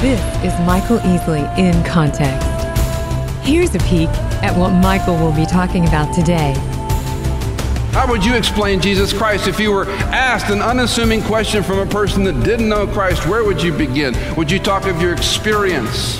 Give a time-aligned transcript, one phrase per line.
[0.00, 2.48] This is Michael Easley in Context.
[3.46, 4.08] Here's a peek
[4.42, 6.54] at what Michael will be talking about today.
[7.92, 11.84] How would you explain Jesus Christ if you were asked an unassuming question from a
[11.84, 13.26] person that didn't know Christ?
[13.26, 14.14] Where would you begin?
[14.36, 16.18] Would you talk of your experience?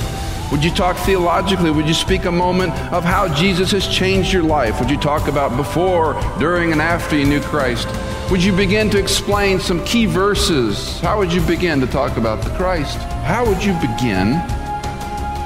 [0.52, 1.70] Would you talk theologically?
[1.70, 4.78] Would you speak a moment of how Jesus has changed your life?
[4.78, 7.88] Would you talk about before, during, and after you knew Christ?
[8.30, 11.00] Would you begin to explain some key verses?
[11.00, 12.98] How would you begin to talk about the Christ?
[13.22, 14.40] How would you begin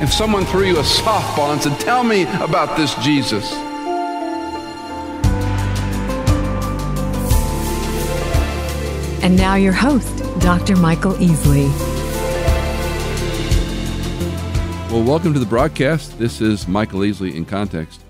[0.00, 3.52] if someone threw you a softball and said, Tell me about this Jesus?
[9.22, 10.76] And now, your host, Dr.
[10.76, 11.68] Michael Easley.
[14.90, 16.18] Well, welcome to the broadcast.
[16.18, 18.02] This is Michael Easley in Context.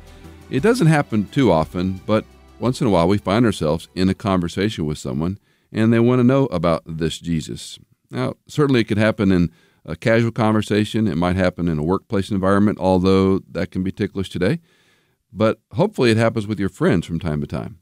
[0.51, 2.25] It doesn't happen too often, but
[2.61, 5.39] once in a while we find ourselves in a conversation with someone
[5.73, 7.79] and they want to know about this Jesus.
[8.15, 9.51] Now, certainly it could happen in
[9.85, 14.31] a casual conversation, it might happen in a workplace environment, although that can be ticklish
[14.31, 14.61] today.
[15.33, 17.81] But hopefully it happens with your friends from time to time.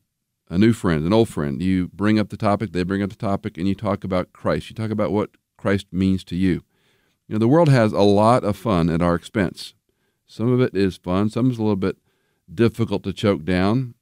[0.49, 1.63] A new friend, an old friend.
[1.63, 4.71] You bring up the topic, they bring up the topic, and you talk about Christ.
[4.71, 6.65] You talk about what Christ means to you.
[7.29, 9.75] You know, the world has a lot of fun at our expense.
[10.27, 11.99] Some of it is fun, some is a little bit
[12.53, 13.95] difficult to choke down.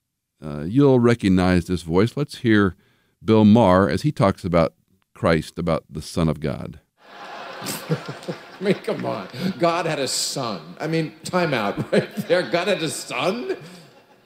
[0.43, 2.17] Uh, you'll recognize this voice.
[2.17, 2.77] Let's hear
[3.23, 4.75] Bill Maher as he talks about
[5.21, 6.81] Christ, about the Son of God.
[7.61, 9.29] I mean, come on.
[9.59, 10.77] God had a son.
[10.81, 12.41] I mean, time out right there.
[12.41, 13.55] God had a son?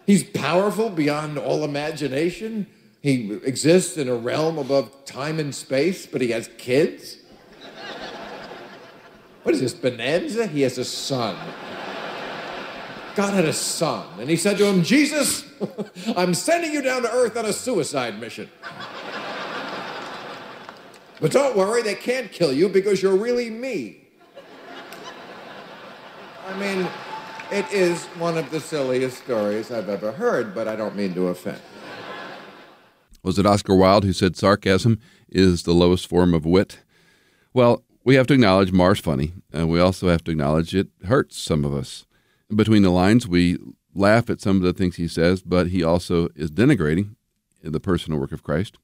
[0.07, 2.69] He's powerful beyond all imagination.
[3.03, 7.17] He exists in a realm above time and space, but he has kids?
[9.43, 10.47] What is this, Bonanza?
[10.47, 11.37] He has a son.
[13.17, 15.45] God had a son, and he said to him, Jesus,
[16.17, 18.49] I'm sending you down to earth on a suicide mission.
[21.25, 23.97] But don't worry, they can't kill you because you're really me.
[26.47, 26.87] I mean,
[27.51, 31.29] it is one of the silliest stories I've ever heard, but I don't mean to
[31.29, 31.63] offend.
[33.23, 36.81] Was it Oscar Wilde who said sarcasm is the lowest form of wit?
[37.55, 41.39] Well, we have to acknowledge Maher's funny, and we also have to acknowledge it hurts
[41.39, 42.05] some of us.
[42.55, 43.57] Between the lines, we
[43.95, 47.15] laugh at some of the things he says, but he also is denigrating
[47.63, 48.77] the personal work of Christ.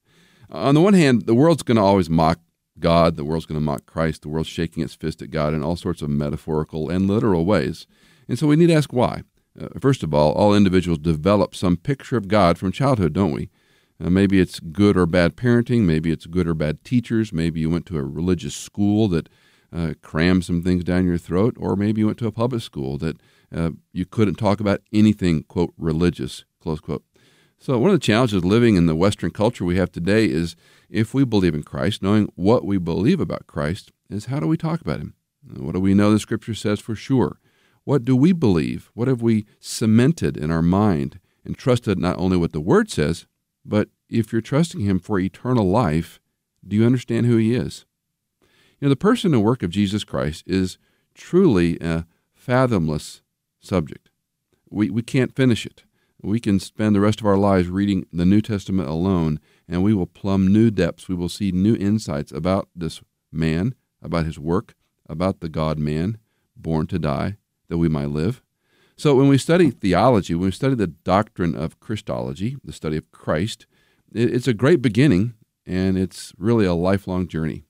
[0.50, 2.40] On the one hand, the world's going to always mock
[2.78, 5.62] God, the world's going to mock Christ, the world's shaking its fist at God in
[5.62, 7.86] all sorts of metaphorical and literal ways.
[8.28, 9.22] And so we need to ask why.
[9.60, 13.50] Uh, first of all, all individuals develop some picture of God from childhood, don't we?
[14.02, 15.82] Uh, maybe it's good or bad parenting.
[15.82, 17.32] Maybe it's good or bad teachers.
[17.32, 19.28] Maybe you went to a religious school that
[19.72, 22.98] uh, crammed some things down your throat, or maybe you went to a public school
[22.98, 23.20] that
[23.54, 27.04] uh, you couldn't talk about anything, quote, religious, close quote.
[27.62, 30.56] So, one of the challenges living in the Western culture we have today is
[30.88, 34.56] if we believe in Christ, knowing what we believe about Christ, is how do we
[34.56, 35.12] talk about Him?
[35.46, 37.38] What do we know the Scripture says for sure?
[37.84, 38.90] What do we believe?
[38.94, 43.26] What have we cemented in our mind and trusted not only what the Word says,
[43.62, 46.18] but if you're trusting Him for eternal life,
[46.66, 47.84] do you understand who He is?
[48.40, 50.78] You know, the person and work of Jesus Christ is
[51.14, 53.20] truly a fathomless
[53.60, 54.08] subject.
[54.70, 55.84] We, we can't finish it.
[56.22, 59.94] We can spend the rest of our lives reading the New Testament alone, and we
[59.94, 61.08] will plumb new depths.
[61.08, 63.00] We will see new insights about this
[63.32, 64.74] man, about his work,
[65.08, 66.18] about the God man,
[66.54, 67.36] born to die,
[67.68, 68.42] that we might live.
[68.96, 73.10] So, when we study theology, when we study the doctrine of Christology, the study of
[73.12, 73.66] Christ,
[74.12, 77.64] it's a great beginning, and it's really a lifelong journey.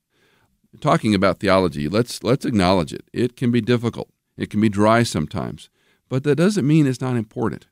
[0.80, 3.04] Talking about theology, let's, let's acknowledge it.
[3.12, 5.70] It can be difficult, it can be dry sometimes,
[6.08, 7.68] but that doesn't mean it's not important.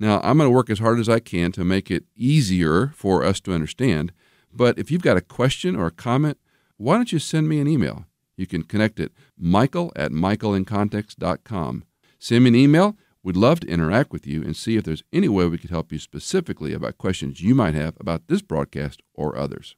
[0.00, 3.24] Now, I'm going to work as hard as I can to make it easier for
[3.24, 4.12] us to understand.
[4.52, 6.38] But if you've got a question or a comment,
[6.76, 8.06] why don't you send me an email?
[8.36, 11.84] You can connect at michael at michaelincontext.com.
[12.18, 12.96] Send me an email.
[13.22, 15.92] We'd love to interact with you and see if there's any way we could help
[15.92, 19.76] you specifically about questions you might have about this broadcast or others.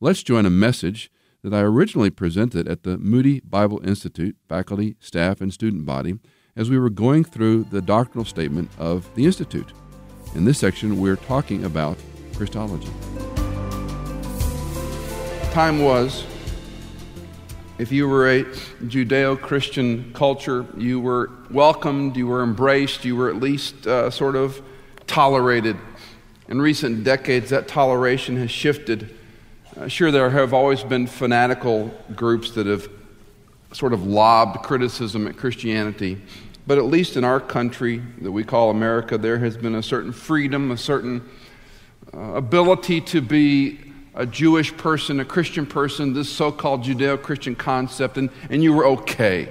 [0.00, 1.10] Let's join a message
[1.42, 6.18] that I originally presented at the Moody Bible Institute faculty, staff, and student body
[6.58, 9.72] as we were going through the doctrinal statement of the Institute.
[10.34, 11.96] In this section, we're talking about
[12.36, 12.90] Christology.
[15.52, 16.24] Time was,
[17.78, 23.30] if you were a Judeo Christian culture, you were welcomed, you were embraced, you were
[23.30, 24.60] at least uh, sort of
[25.06, 25.76] tolerated.
[26.48, 29.16] In recent decades, that toleration has shifted.
[29.76, 32.88] Uh, sure, there have always been fanatical groups that have
[33.72, 36.20] sort of lobbed criticism at Christianity.
[36.68, 40.12] But at least in our country that we call America, there has been a certain
[40.12, 41.26] freedom, a certain
[42.12, 43.78] uh, ability to be
[44.14, 48.74] a Jewish person, a Christian person, this so called Judeo Christian concept, and, and you
[48.74, 49.48] were okay.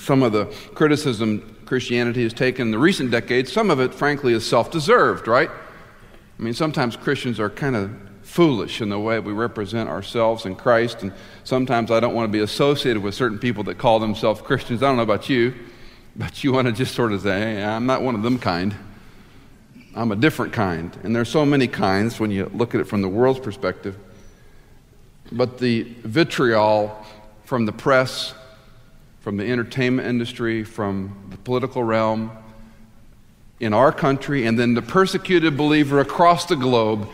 [0.00, 4.32] Some of the criticism Christianity has taken in the recent decades, some of it, frankly,
[4.32, 5.50] is self deserved, right?
[5.50, 7.90] I mean, sometimes Christians are kind of
[8.26, 11.12] foolish in the way we represent ourselves in Christ, and
[11.44, 14.82] sometimes I don't want to be associated with certain people that call themselves Christians.
[14.82, 15.54] I don't know about you,
[16.16, 18.74] but you want to just sort of say, hey, I'm not one of them kind.
[19.94, 20.94] I'm a different kind.
[21.04, 23.96] And there's so many kinds when you look at it from the world's perspective.
[25.30, 27.04] But the vitriol
[27.44, 28.34] from the press,
[29.20, 32.32] from the entertainment industry, from the political realm
[33.60, 37.08] in our country, and then the persecuted believer across the globe.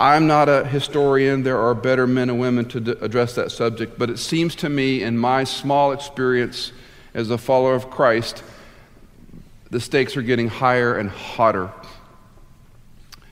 [0.00, 1.42] I'm not a historian.
[1.42, 3.98] There are better men and women to d- address that subject.
[3.98, 6.72] But it seems to me, in my small experience
[7.12, 8.42] as a follower of Christ,
[9.70, 11.70] the stakes are getting higher and hotter.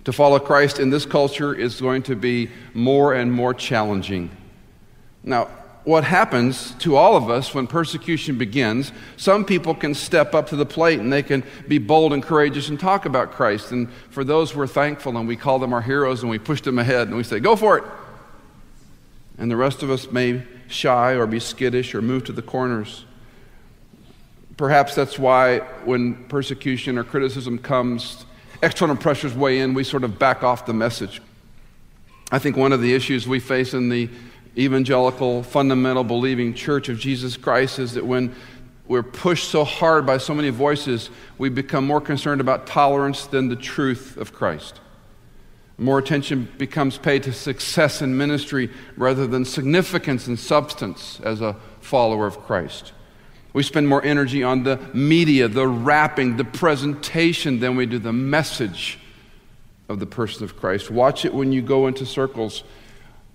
[0.04, 4.30] To follow Christ in this culture is going to be more and more challenging.
[5.24, 5.48] Now,
[5.88, 10.54] what happens to all of us when persecution begins, some people can step up to
[10.54, 13.72] the plate and they can be bold and courageous and talk about Christ.
[13.72, 16.78] And for those we're thankful and we call them our heroes and we push them
[16.78, 17.84] ahead and we say, go for it.
[19.38, 23.06] And the rest of us may shy or be skittish or move to the corners.
[24.58, 28.26] Perhaps that's why when persecution or criticism comes,
[28.62, 31.22] external pressures weigh in, we sort of back off the message.
[32.30, 34.10] I think one of the issues we face in the
[34.56, 38.34] evangelical, fundamental, believing church of Jesus Christ is that when
[38.86, 43.48] we're pushed so hard by so many voices, we become more concerned about tolerance than
[43.48, 44.80] the truth of Christ.
[45.76, 51.54] More attention becomes paid to success in ministry rather than significance and substance as a
[51.80, 52.92] follower of Christ.
[53.52, 58.12] We spend more energy on the media, the wrapping, the presentation than we do the
[58.12, 58.98] message
[59.88, 60.90] of the person of Christ.
[60.90, 62.64] Watch it when you go into circles.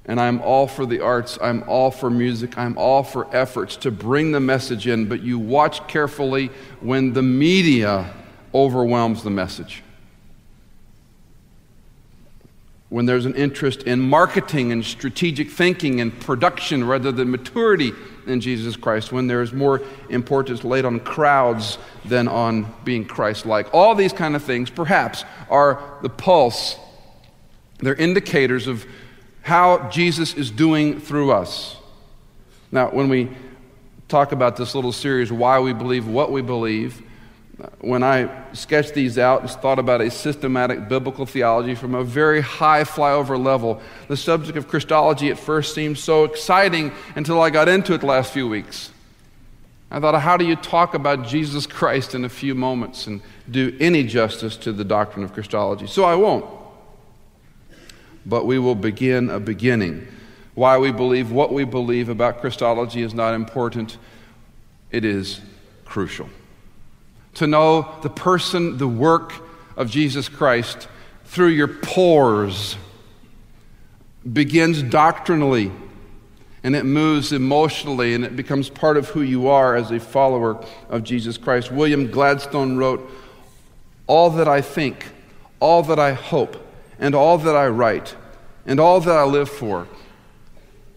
[0.06, 3.92] And I'm all for the arts, I'm all for music, I'm all for efforts to
[3.92, 6.48] bring the message in, but you watch carefully
[6.82, 8.14] when the media
[8.54, 9.82] overwhelms the message.
[12.90, 17.94] When there's an interest in marketing and strategic thinking and production rather than maturity
[18.28, 23.46] in Jesus Christ, when there is more importance laid on crowds than on being Christ
[23.46, 23.74] like.
[23.74, 26.78] All these kind of things, perhaps, are the pulse.
[27.80, 28.86] They're indicators of
[29.44, 31.76] how Jesus is doing through us.
[32.72, 33.30] Now, when we
[34.08, 37.04] talk about this little series, Why We Believe What We Believe,
[37.80, 42.42] when I sketched these out and thought about a systematic biblical theology from a very
[42.42, 47.68] high flyover level, the subject of Christology at first seemed so exciting until I got
[47.68, 48.92] into it the last few weeks.
[49.92, 53.76] I thought, how do you talk about Jesus Christ in a few moments and do
[53.80, 55.86] any justice to the doctrine of Christology?
[55.86, 56.63] So I won't.
[58.26, 60.08] But we will begin a beginning.
[60.56, 63.98] Why we believe what we believe about Christology is not important,
[64.92, 65.42] it is
[65.86, 66.30] crucial
[67.36, 69.34] to know the person, the work
[69.76, 70.88] of Jesus Christ
[71.26, 72.78] through your pores
[74.32, 75.72] begins doctrinally
[76.64, 80.64] and it moves emotionally and it becomes part of who you are as a follower
[80.90, 81.72] of Jesus Christ.
[81.72, 83.10] William Gladstone wrote,
[84.08, 85.08] All that I think,
[85.60, 86.56] all that I hope,
[87.04, 88.16] and all that I write,
[88.66, 89.90] and all that I live for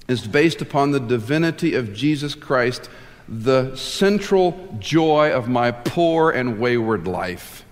[0.07, 2.89] is based upon the divinity of Jesus Christ
[3.29, 7.65] the central joy of my poor and wayward life.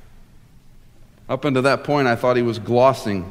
[1.28, 3.30] Up until that point, I thought he was glossing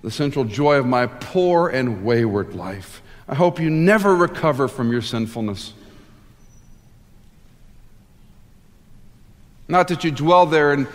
[0.00, 3.02] the central joy of my poor and wayward life.
[3.28, 5.74] I hope you never recover from your sinfulness.
[9.68, 10.88] Not that you dwell there in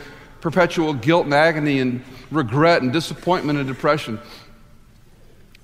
[0.44, 4.20] perpetual guilt and agony and regret and disappointment and depression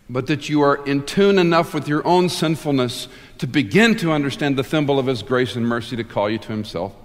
[0.09, 4.57] but that you are in tune enough with your own sinfulness to begin to understand
[4.57, 6.95] the thimble of His grace and mercy to call you to Himself.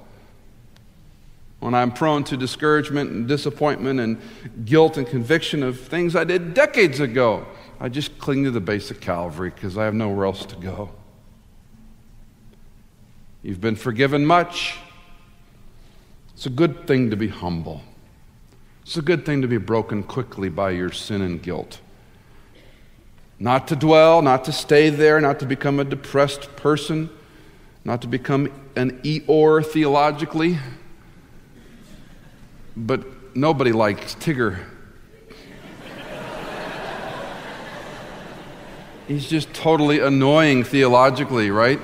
[1.58, 4.20] When I'm prone to discouragement and disappointment and
[4.64, 7.44] guilt and conviction of things I did decades ago,
[7.80, 10.90] I just cling to the base of Calvary because I have nowhere else to go.
[13.42, 14.78] You've been forgiven much.
[16.34, 17.82] It's a good thing to be humble.
[18.82, 21.80] It's a good thing to be broken quickly by your sin and guilt.
[23.38, 27.08] Not to dwell, not to stay there, not to become a depressed person,
[27.84, 30.58] not to become an Eeyore theologically.
[32.76, 34.64] But nobody likes Tigger.
[39.06, 41.78] He's just totally annoying theologically, right?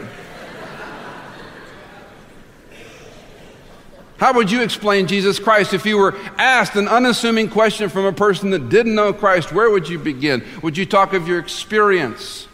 [4.21, 8.13] How would you explain Jesus Christ if you were asked an unassuming question from a
[8.13, 9.51] person that didn't know Christ?
[9.51, 10.45] Where would you begin?
[10.63, 12.47] Would you talk of your experience?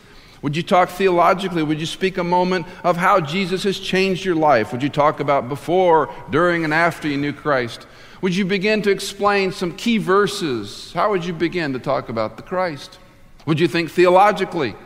[0.43, 1.65] Would you talk theologically?
[1.65, 4.71] Would you speak a moment of how Jesus has changed your life?
[4.71, 7.89] Would you talk about before, during, and after you knew Christ?
[8.21, 10.93] Would you begin to explain some key verses?
[10.93, 13.01] How would you begin to talk about the Christ?
[13.45, 14.77] Would you think theologically?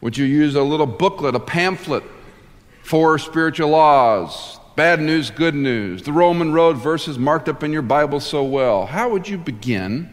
[0.00, 2.02] Would you use a little booklet, a pamphlet,
[2.82, 7.82] Four Spiritual Laws, Bad News, Good News, the Roman Road verses marked up in your
[7.82, 8.86] Bible so well?
[8.86, 10.10] How would you begin?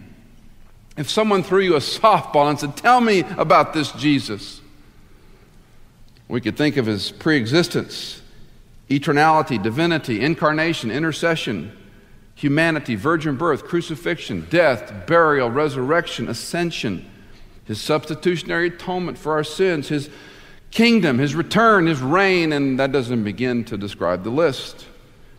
[0.98, 4.62] If someone threw you a softball and said, Tell me about this Jesus,
[6.28, 8.22] we could think of his pre existence,
[8.88, 11.76] eternality, divinity, incarnation, intercession,
[12.36, 17.10] humanity, virgin birth, crucifixion, death, burial, resurrection, ascension,
[17.66, 20.10] his substitutionary atonement for our sins, his
[20.72, 24.88] kingdom, his return, his reign, and that doesn't begin to describe the list.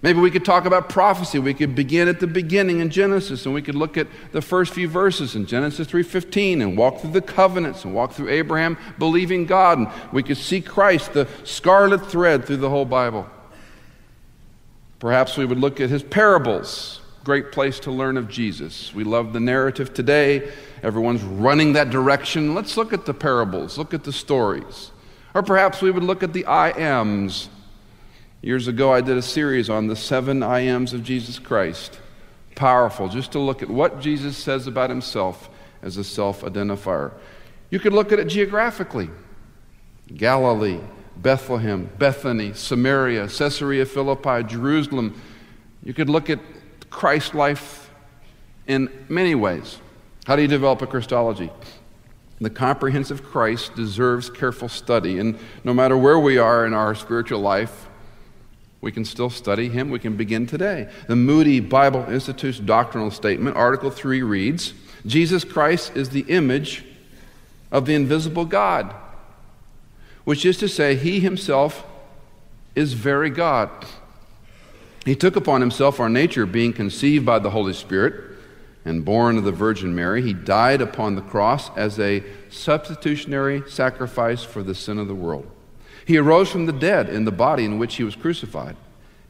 [0.03, 1.39] Maybe we could talk about prophecy.
[1.39, 4.75] We could begin at the beginning in Genesis and we could look at the first
[4.75, 9.47] few verses in Genesis 3:15 and walk through the covenants and walk through Abraham believing
[9.47, 13.29] God and we could see Christ the scarlet thread through the whole Bible.
[14.99, 17.01] Perhaps we would look at his parables.
[17.25, 18.93] Great place to learn of Jesus.
[18.93, 20.51] We love the narrative today.
[20.83, 22.55] Everyone's running that direction.
[22.55, 24.92] Let's look at the parables, look at the stories.
[25.35, 27.49] Or perhaps we would look at the I ams
[28.43, 32.01] Years ago, I did a series on the seven I ams of Jesus Christ.
[32.57, 35.49] Powerful, just to look at what Jesus says about himself
[35.81, 37.13] as a self identifier.
[37.71, 39.11] You could look at it geographically
[40.17, 40.81] Galilee,
[41.17, 45.23] Bethlehem, Bethany, Samaria, Caesarea Philippi, Jerusalem.
[45.85, 46.41] You could look at
[46.91, 47.91] Christ's life
[48.67, 49.79] in many ways.
[50.27, 51.51] How do you develop a Christology?
[52.43, 57.39] The comprehensive Christ deserves careful study, and no matter where we are in our spiritual
[57.39, 57.87] life,
[58.81, 59.91] we can still study him.
[59.91, 60.91] We can begin today.
[61.07, 64.75] The Moody Bible Institute's doctrinal statement, Article 3 reads
[65.07, 66.85] Jesus Christ is the image
[67.71, 68.93] of the invisible God,
[70.25, 71.85] which is to say, he himself
[72.75, 73.71] is very God.
[75.05, 78.32] He took upon himself our nature, being conceived by the Holy Spirit
[78.85, 80.23] and born of the Virgin Mary.
[80.23, 85.51] He died upon the cross as a substitutionary sacrifice for the sin of the world.
[86.05, 88.77] He arose from the dead in the body in which he was crucified.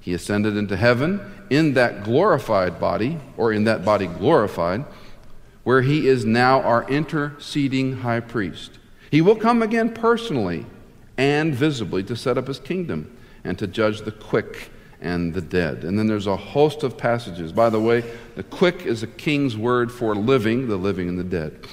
[0.00, 4.84] He ascended into heaven in that glorified body, or in that body glorified,
[5.64, 8.78] where he is now our interceding high priest.
[9.10, 10.66] He will come again personally
[11.16, 14.70] and visibly to set up his kingdom and to judge the quick
[15.02, 15.84] and the dead.
[15.84, 17.52] And then there's a host of passages.
[17.52, 18.04] By the way,
[18.36, 21.66] the quick is a king's word for living, the living and the dead.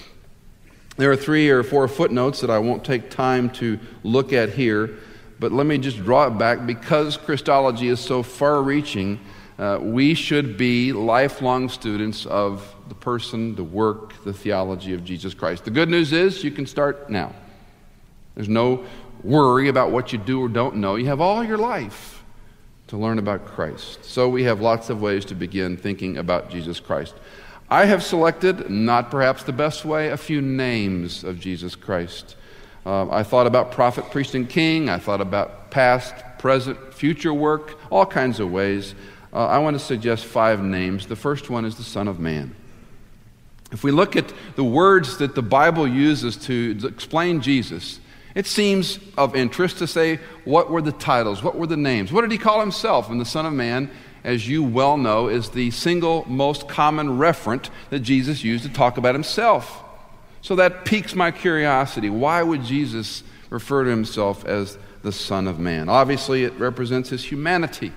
[0.97, 4.97] There are three or four footnotes that I won't take time to look at here,
[5.39, 6.65] but let me just draw it back.
[6.65, 9.19] Because Christology is so far reaching,
[9.59, 15.33] uh, we should be lifelong students of the person, the work, the theology of Jesus
[15.35, 15.65] Christ.
[15.65, 17.33] The good news is you can start now.
[18.33, 18.83] There's no
[19.23, 20.95] worry about what you do or don't know.
[20.95, 22.18] You have all your life
[22.89, 24.03] to learn about Christ.
[24.03, 27.13] So we have lots of ways to begin thinking about Jesus Christ.
[27.69, 32.35] I have selected, not perhaps the best way, a few names of Jesus Christ.
[32.83, 34.89] Uh, I thought about prophet, priest, and king.
[34.89, 38.95] I thought about past, present, future work, all kinds of ways.
[39.31, 41.05] Uh, I want to suggest five names.
[41.05, 42.55] The first one is the Son of Man.
[43.71, 47.99] If we look at the words that the Bible uses to explain Jesus,
[48.35, 51.43] it seems of interest to say, what were the titles?
[51.43, 52.11] What were the names?
[52.11, 53.09] What did he call himself?
[53.09, 53.89] And the Son of Man
[54.23, 58.97] as you well know, is the single most common referent that Jesus used to talk
[58.97, 59.83] about himself.
[60.41, 62.09] So that piques my curiosity.
[62.09, 65.89] Why would Jesus refer to himself as the Son of Man?
[65.89, 67.91] Obviously, it represents his humanity.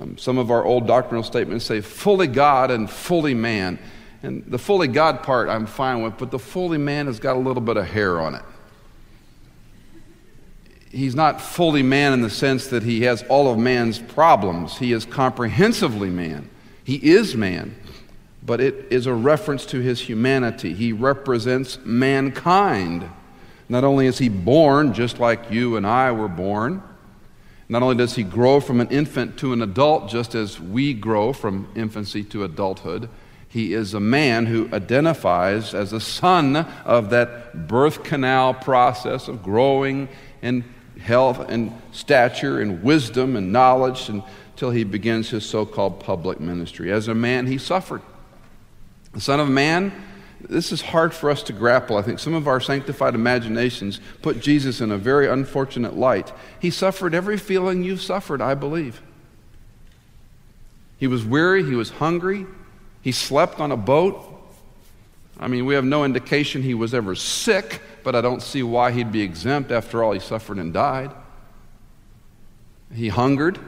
[0.00, 3.78] Um, some of our old doctrinal statements say fully God and fully man.
[4.22, 7.38] And the fully God part I'm fine with, but the fully man has got a
[7.38, 8.42] little bit of hair on it
[10.92, 14.76] he's not fully man in the sense that he has all of man's problems.
[14.78, 16.48] He is comprehensively man.
[16.84, 17.74] He is man,
[18.44, 20.74] but it is a reference to his humanity.
[20.74, 23.08] He represents mankind.
[23.68, 26.82] Not only is he born just like you and I were born,
[27.68, 31.32] not only does he grow from an infant to an adult just as we grow
[31.32, 33.08] from infancy to adulthood,
[33.48, 39.42] he is a man who identifies as a son of that birth canal process of
[39.42, 40.08] growing
[40.42, 40.64] and
[41.02, 46.90] health and stature and wisdom and knowledge until he begins his so called public ministry.
[46.92, 48.02] As a man, he suffered.
[49.12, 49.92] The Son of Man,
[50.48, 51.96] this is hard for us to grapple.
[51.96, 56.32] I think some of our sanctified imaginations put Jesus in a very unfortunate light.
[56.60, 59.02] He suffered every feeling you've suffered, I believe.
[60.98, 62.46] He was weary, he was hungry,
[63.02, 64.28] he slept on a boat.
[65.38, 68.92] I mean, we have no indication he was ever sick, but I don't see why
[68.92, 69.70] he'd be exempt.
[69.70, 71.10] After all, he suffered and died.
[72.94, 73.58] He hungered,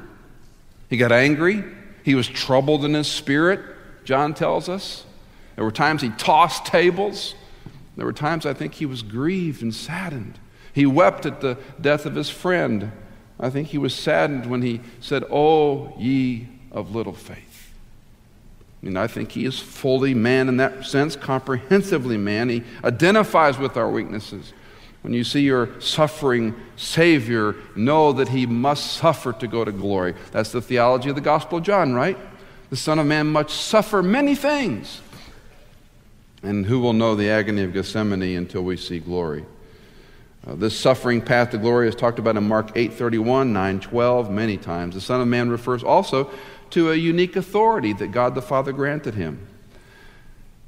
[0.91, 1.65] he got angry,
[2.03, 3.61] he was troubled in his spirit,
[4.05, 5.07] John tells us.
[5.57, 7.35] There were times he tossed tables.
[7.97, 10.39] There were times I think he was grieved and saddened.
[10.73, 12.93] He wept at the death of his friend.
[13.39, 17.54] I think he was saddened when he said, Oh, ye of little faith.
[18.85, 22.51] Mean, I think he is fully man in that sense, comprehensively man.
[22.51, 24.53] He identifies with our weaknesses.
[25.01, 30.15] When you see your suffering Savior, know that he must suffer to go to glory.
[30.33, 32.19] That's the theology of the Gospel of John, right?
[32.69, 35.01] The Son of Man must suffer many things.
[36.43, 39.47] And who will know the agony of Gethsemane until we see glory?
[40.47, 44.95] Uh, this suffering path to glory is talked about in Mark 8:31, 9:12 many times.
[44.95, 46.31] The Son of Man refers also
[46.71, 49.47] to a unique authority that God the Father granted him.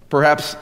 [0.09, 0.57] Perhaps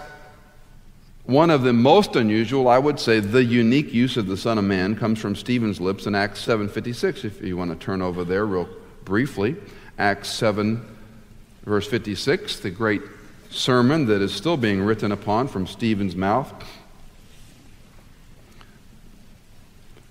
[1.24, 4.64] one of the most unusual, I would say, the unique use of the Son of
[4.64, 7.24] Man comes from Stephen's lips in Acts 7:56.
[7.24, 8.68] If you want to turn over there real
[9.04, 9.56] briefly,
[9.98, 10.84] Acts 7
[11.64, 13.02] verse 56, the great
[13.50, 16.52] sermon that is still being written upon from Stephen's mouth.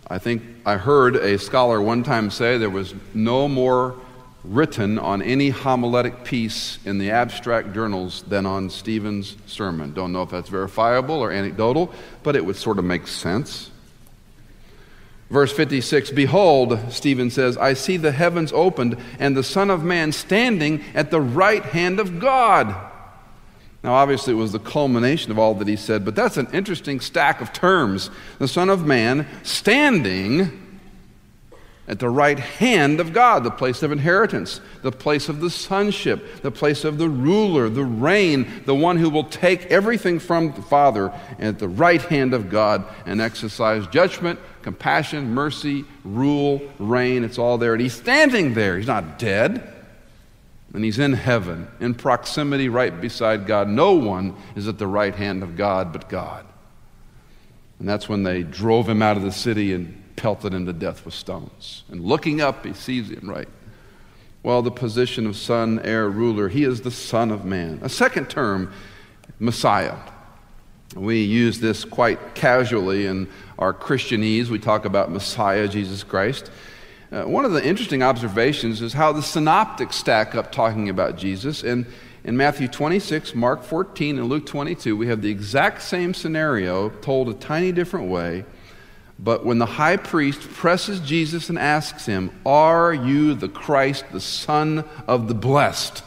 [0.08, 3.96] I think I heard a scholar one time say there was no more
[4.44, 9.94] written on any homiletic piece in the abstract journals than on Stephen's sermon.
[9.94, 13.72] Don't know if that's verifiable or anecdotal, but it would sort of make sense.
[15.30, 20.12] Verse 56 Behold, Stephen says, I see the heavens opened and the Son of Man
[20.12, 22.76] standing at the right hand of God.
[23.84, 27.02] Now, obviously, it was the culmination of all that he said, but that's an interesting
[27.02, 28.10] stack of terms.
[28.40, 30.63] The Son of Man standing
[31.88, 36.42] at the right hand of God, the place of inheritance, the place of the sonship,
[36.42, 40.62] the place of the ruler, the reign, the one who will take everything from the
[40.62, 47.26] Father at the right hand of God and exercise judgment, compassion, mercy, rule, reign.
[47.26, 47.74] It's all there.
[47.74, 48.78] And he's standing there.
[48.78, 49.70] He's not dead.
[50.74, 53.68] And he's in heaven, in proximity right beside God.
[53.68, 56.46] No one is at the right hand of God but God.
[57.78, 61.06] And that's when they drove him out of the city and pelted him to death
[61.06, 61.84] with stones.
[61.90, 63.48] And looking up, he sees him, right?
[64.44, 67.80] Well, the position of son, heir, ruler, he is the Son of Man.
[67.82, 68.74] A second term,
[69.40, 69.98] Messiah.
[70.96, 74.50] We use this quite casually in our Christianese.
[74.50, 76.52] We talk about Messiah, Jesus Christ.
[77.12, 81.64] Uh, one of the interesting observations is how the synoptics stack up talking about Jesus.
[81.64, 81.86] And
[82.24, 87.30] in Matthew 26, Mark 14, and Luke 22, we have the exact same scenario told
[87.30, 88.46] a tiny different way.
[89.24, 94.20] But when the high priest presses Jesus and asks him, Are you the Christ, the
[94.20, 96.04] Son of the Blessed?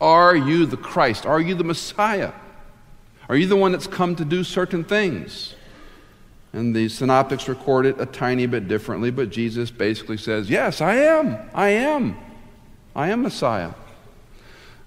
[0.00, 1.24] Are you the Christ?
[1.24, 2.32] Are you the Messiah?
[3.28, 5.54] Are you the one that's come to do certain things?
[6.52, 10.96] And the synoptics record it a tiny bit differently, but Jesus basically says, Yes, I
[10.96, 11.38] am.
[11.54, 12.18] I am.
[12.94, 13.72] I am Messiah.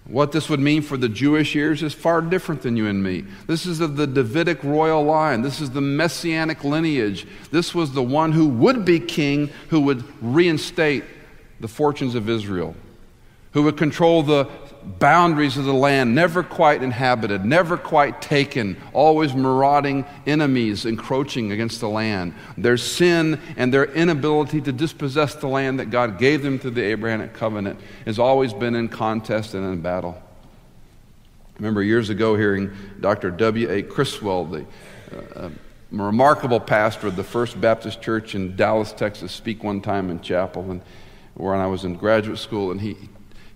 [0.06, 3.24] What this would mean for the Jewish ears is far different than you and me.
[3.48, 5.42] This is of the Davidic royal line.
[5.42, 7.28] This is the messianic lineage.
[7.52, 11.04] This was the one who would be king, who would reinstate
[11.60, 12.76] the fortunes of Israel,
[13.54, 14.50] who would control the
[14.84, 21.80] boundaries of the land, never quite inhabited, never quite taken, always marauding enemies encroaching against
[21.80, 22.34] the land.
[22.58, 26.84] Their sin and their inability to dispossess the land that God gave them through the
[26.84, 30.22] Abrahamic covenant has always been in contest and in battle.
[30.22, 33.32] I remember years ago hearing Dr.
[33.32, 33.84] W.A.
[33.84, 34.65] Criswell, the
[35.36, 35.50] uh,
[35.91, 40.72] remarkable pastor of the First Baptist Church in Dallas, Texas, speak one time in chapel,
[40.72, 40.82] and
[41.36, 42.98] when I was in graduate school, and he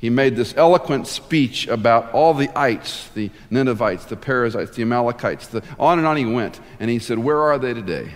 [0.06, 5.48] he made this eloquent speech about all the ites, the Ninevites, the Perizzites, the Amalekites,
[5.48, 6.60] the, on and on he went.
[6.80, 8.12] And he said, Where are they today?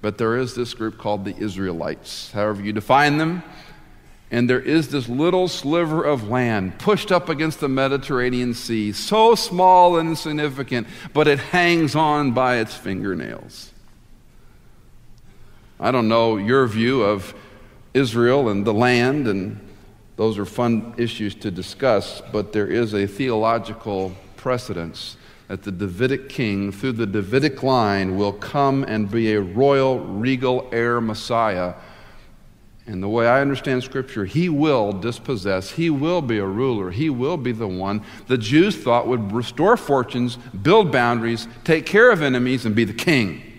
[0.00, 3.42] But there is this group called the Israelites, however you define them.
[4.30, 9.34] And there is this little sliver of land pushed up against the Mediterranean Sea, so
[9.34, 13.72] small and insignificant, but it hangs on by its fingernails.
[15.80, 17.34] I don't know your view of
[17.92, 19.66] Israel and the land and
[20.20, 25.16] those are fun issues to discuss, but there is a theological precedence
[25.48, 30.68] that the Davidic king, through the Davidic line, will come and be a royal, regal
[30.72, 31.72] heir Messiah.
[32.84, 37.08] And the way I understand Scripture, he will dispossess, he will be a ruler, he
[37.08, 42.20] will be the one the Jews thought would restore fortunes, build boundaries, take care of
[42.20, 43.49] enemies, and be the king.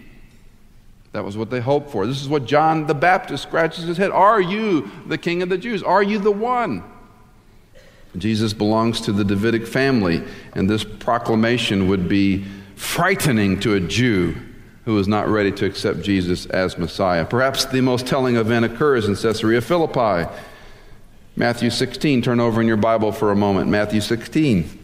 [1.13, 2.07] That was what they hoped for.
[2.07, 4.11] This is what John the Baptist scratches his head.
[4.11, 5.83] Are you the king of the Jews?
[5.83, 6.83] Are you the one?
[8.17, 12.45] Jesus belongs to the Davidic family, and this proclamation would be
[12.75, 14.35] frightening to a Jew
[14.85, 17.25] who is not ready to accept Jesus as Messiah.
[17.25, 20.29] Perhaps the most telling event occurs in Caesarea Philippi.
[21.35, 23.69] Matthew 16, turn over in your Bible for a moment.
[23.69, 24.79] Matthew 16.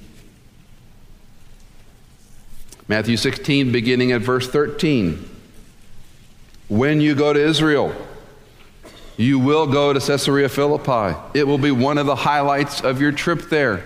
[2.88, 5.37] Matthew 16, beginning at verse 13.
[6.70, 7.96] When you go to Israel,
[9.16, 11.18] you will go to Caesarea Philippi.
[11.34, 13.86] It will be one of the highlights of your trip there.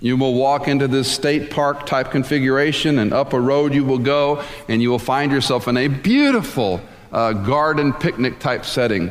[0.00, 3.98] You will walk into this state park type configuration, and up a road you will
[3.98, 6.80] go, and you will find yourself in a beautiful
[7.12, 9.10] uh, garden picnic type setting.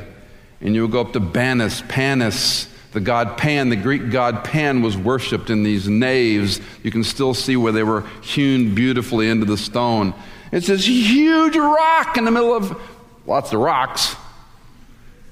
[0.59, 4.81] And you will go up to Banias, Paneas, the god Pan, the Greek god Pan,
[4.81, 6.59] was worshipped in these naves.
[6.81, 10.15] You can still see where they were hewn beautifully into the stone.
[10.51, 12.79] It's this huge rock in the middle of
[13.25, 14.15] lots of rocks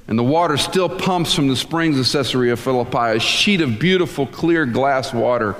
[0.07, 4.27] and the water still pumps from the springs of Caesarea Philippi, a sheet of beautiful,
[4.27, 5.55] clear glass water.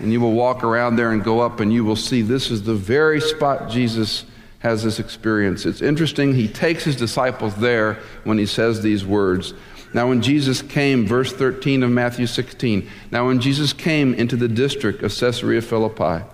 [0.00, 2.64] And you will walk around there and go up, and you will see this is
[2.64, 4.24] the very spot Jesus
[4.58, 5.64] has this experience.
[5.64, 9.54] It's interesting, he takes his disciples there when he says these words.
[9.94, 14.48] Now, when Jesus came, verse 13 of Matthew 16, now when Jesus came into the
[14.48, 16.24] district of Caesarea Philippi,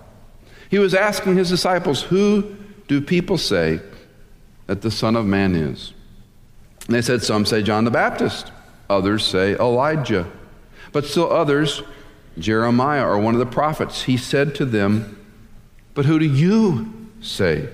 [0.73, 2.55] he was asking his disciples, Who
[2.87, 3.79] do people say
[4.65, 5.93] that the Son of Man is?
[6.87, 8.51] And they said, Some say John the Baptist,
[8.89, 10.27] others say Elijah,
[10.91, 11.83] but still others,
[12.39, 14.05] Jeremiah or one of the prophets.
[14.05, 15.23] He said to them,
[15.93, 17.69] But who do you say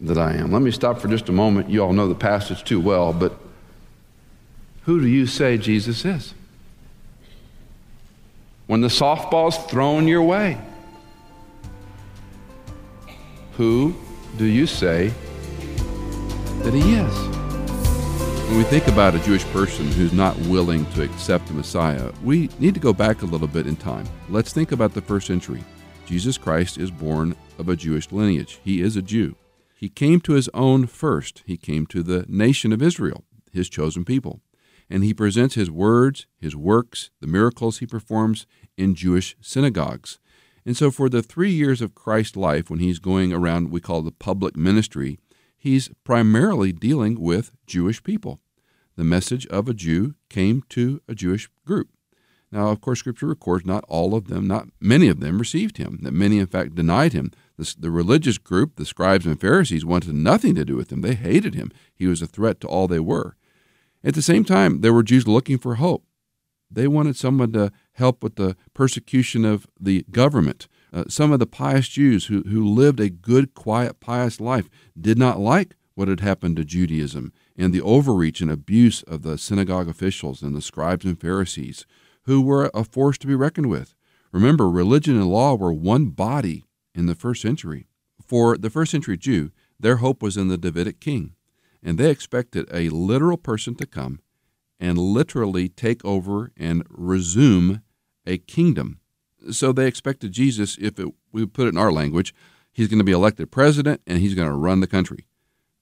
[0.00, 0.52] that I am?
[0.52, 1.68] Let me stop for just a moment.
[1.68, 3.36] You all know the passage too well, but
[4.84, 6.32] who do you say Jesus is?
[8.68, 10.58] When the softball's thrown your way,
[13.58, 13.92] who
[14.36, 15.12] do you say
[16.62, 17.14] that he is?
[18.46, 22.50] When we think about a Jewish person who's not willing to accept the Messiah, we
[22.60, 24.06] need to go back a little bit in time.
[24.28, 25.64] Let's think about the first century.
[26.06, 28.60] Jesus Christ is born of a Jewish lineage.
[28.62, 29.34] He is a Jew.
[29.74, 31.42] He came to his own first.
[31.44, 34.40] He came to the nation of Israel, his chosen people.
[34.88, 40.20] And he presents his words, his works, the miracles he performs in Jewish synagogues.
[40.68, 44.02] And so, for the three years of Christ's life, when he's going around, we call
[44.02, 45.18] the public ministry,
[45.56, 48.40] he's primarily dealing with Jewish people.
[48.94, 51.88] The message of a Jew came to a Jewish group.
[52.52, 56.00] Now, of course, Scripture records not all of them, not many of them received him,
[56.02, 57.32] that many, in fact, denied him.
[57.56, 61.00] The, the, religious group, the scribes and Pharisees, wanted nothing to do with him.
[61.00, 61.72] They hated him.
[61.94, 63.36] He was a threat to all they were.
[64.04, 66.04] At the same time, there were Jews looking for hope.
[66.70, 70.68] They wanted someone to help with the persecution of the government.
[70.92, 75.18] Uh, some of the pious Jews who, who lived a good, quiet, pious life did
[75.18, 79.88] not like what had happened to Judaism and the overreach and abuse of the synagogue
[79.88, 81.86] officials and the scribes and Pharisees,
[82.22, 83.94] who were a force to be reckoned with.
[84.30, 87.88] Remember, religion and law were one body in the first century.
[88.24, 89.50] For the first century Jew,
[89.80, 91.34] their hope was in the Davidic king,
[91.82, 94.20] and they expected a literal person to come
[94.80, 97.82] and literally take over and resume
[98.26, 99.00] a kingdom
[99.50, 102.34] so they expected Jesus, if it, we put it in our language,
[102.72, 105.26] he's going to be elected president and he's going to run the country.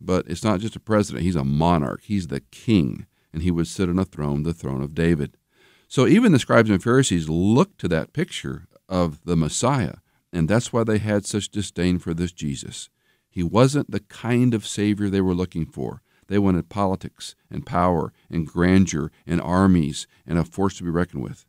[0.00, 2.02] But it's not just a president, he's a monarch.
[2.04, 5.38] He's the king, and he would sit on a throne, the throne of David.
[5.88, 9.94] So even the scribes and Pharisees looked to that picture of the Messiah,
[10.32, 12.90] and that's why they had such disdain for this Jesus.
[13.30, 16.02] He wasn't the kind of Savior they were looking for.
[16.28, 21.22] They wanted politics and power and grandeur and armies and a force to be reckoned
[21.22, 21.46] with.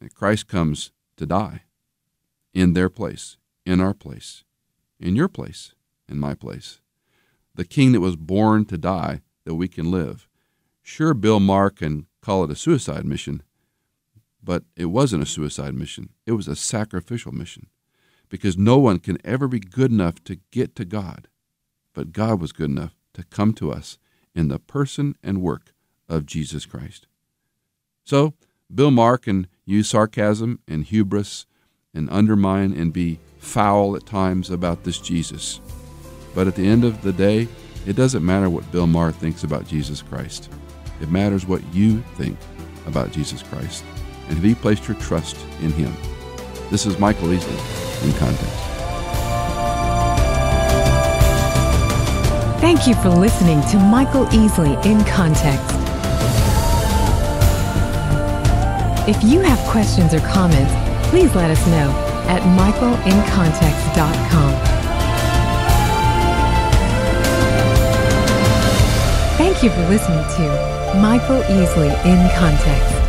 [0.00, 1.62] And Christ comes to die
[2.52, 4.44] in their place, in our place,
[4.98, 5.74] in your place,
[6.08, 6.80] in my place.
[7.54, 10.28] The king that was born to die that we can live.
[10.82, 13.42] Sure, Bill Maher can call it a suicide mission,
[14.42, 16.10] but it wasn't a suicide mission.
[16.26, 17.68] It was a sacrificial mission
[18.28, 21.28] because no one can ever be good enough to get to God,
[21.92, 23.98] but God was good enough to come to us
[24.34, 25.72] in the person and work
[26.08, 27.06] of Jesus Christ.
[28.04, 28.34] So,
[28.72, 31.46] Bill Maher can use sarcasm and hubris
[31.92, 35.60] and undermine and be foul at times about this Jesus.
[36.34, 37.48] But at the end of the day,
[37.86, 40.50] it doesn't matter what Bill Maher thinks about Jesus Christ.
[41.00, 42.38] It matters what you think
[42.86, 43.84] about Jesus Christ
[44.28, 45.92] and have you placed your trust in him.
[46.70, 48.69] This is Michael Easley in Context.
[52.72, 55.74] Thank you for listening to Michael Easley in Context.
[59.08, 60.72] If you have questions or comments,
[61.10, 61.90] please let us know
[62.28, 64.54] at michaelincontext.com.
[69.36, 72.99] Thank you for listening to Michael Easley in Context.